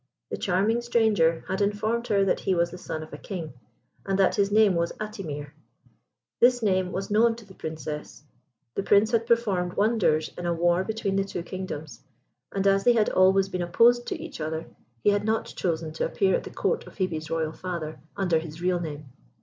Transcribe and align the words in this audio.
The 0.31 0.37
charming 0.37 0.81
Stranger 0.81 1.45
had 1.47 1.61
informed 1.61 2.07
her 2.07 2.25
that 2.25 2.39
he 2.39 2.55
was 2.55 2.71
the 2.71 2.77
son 2.79 3.03
of 3.03 3.13
a 3.13 3.19
King, 3.19 3.53
and 4.03 4.17
that 4.17 4.33
his 4.33 4.49
name 4.51 4.73
was 4.73 4.91
Atimir. 4.93 5.51
This 6.39 6.63
name 6.63 6.91
was 6.91 7.11
known 7.11 7.35
to 7.35 7.45
the 7.45 7.53
Princess. 7.53 8.23
The 8.73 8.81
Prince 8.81 9.11
had 9.11 9.27
performed 9.27 9.73
wonders 9.73 10.31
in 10.35 10.47
a 10.47 10.55
war 10.55 10.83
between 10.83 11.17
the 11.17 11.23
two 11.23 11.43
kingdoms; 11.43 12.01
and 12.51 12.65
as 12.65 12.83
they 12.83 12.93
had 12.93 13.09
always 13.11 13.47
been 13.47 13.61
opposed 13.61 14.07
to 14.07 14.19
each 14.19 14.41
other, 14.41 14.65
he 15.03 15.11
had 15.11 15.23
not 15.23 15.45
chosen 15.45 15.91
to 15.93 16.05
appear 16.07 16.35
at 16.35 16.45
the 16.45 16.49
Court 16.49 16.87
of 16.87 16.95
Hebe's 16.95 17.29
royal 17.29 17.53
father 17.53 17.99
under 18.17 18.39
his 18.39 18.59
real 18.59 18.79
name. 18.79 19.05